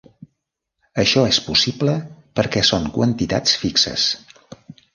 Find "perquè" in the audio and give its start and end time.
2.41-2.65